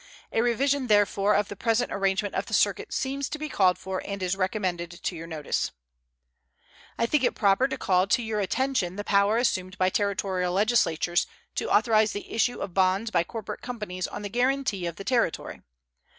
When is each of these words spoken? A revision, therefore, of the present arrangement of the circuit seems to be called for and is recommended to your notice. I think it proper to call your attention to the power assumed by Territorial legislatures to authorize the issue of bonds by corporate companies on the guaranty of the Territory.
A 0.31 0.41
revision, 0.41 0.87
therefore, 0.87 1.35
of 1.35 1.47
the 1.47 1.55
present 1.55 1.91
arrangement 1.93 2.33
of 2.33 2.47
the 2.47 2.55
circuit 2.55 2.91
seems 2.91 3.29
to 3.29 3.37
be 3.37 3.47
called 3.47 3.77
for 3.77 4.01
and 4.03 4.23
is 4.23 4.35
recommended 4.35 4.89
to 4.89 5.15
your 5.15 5.27
notice. 5.27 5.69
I 6.97 7.05
think 7.05 7.23
it 7.23 7.35
proper 7.35 7.67
to 7.67 7.77
call 7.77 8.07
your 8.17 8.39
attention 8.39 8.93
to 8.93 8.97
the 8.97 9.03
power 9.03 9.37
assumed 9.37 9.77
by 9.77 9.89
Territorial 9.91 10.53
legislatures 10.53 11.27
to 11.53 11.69
authorize 11.71 12.13
the 12.13 12.33
issue 12.33 12.61
of 12.61 12.73
bonds 12.73 13.11
by 13.11 13.23
corporate 13.23 13.61
companies 13.61 14.07
on 14.07 14.23
the 14.23 14.29
guaranty 14.29 14.87
of 14.87 14.95
the 14.95 15.03
Territory. 15.03 15.61